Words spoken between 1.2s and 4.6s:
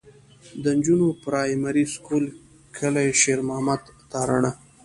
پرائمري سکول کلي شېر محمد تارڼ.